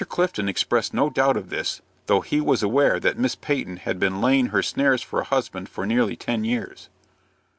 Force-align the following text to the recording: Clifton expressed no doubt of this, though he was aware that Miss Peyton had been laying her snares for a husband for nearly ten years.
Clifton 0.09 0.49
expressed 0.49 0.95
no 0.95 1.11
doubt 1.11 1.37
of 1.37 1.51
this, 1.51 1.83
though 2.07 2.21
he 2.21 2.41
was 2.41 2.63
aware 2.63 2.99
that 2.99 3.19
Miss 3.19 3.35
Peyton 3.35 3.77
had 3.77 3.99
been 3.99 4.19
laying 4.19 4.47
her 4.47 4.63
snares 4.63 5.03
for 5.03 5.21
a 5.21 5.25
husband 5.25 5.69
for 5.69 5.85
nearly 5.85 6.15
ten 6.15 6.43
years. 6.43 6.89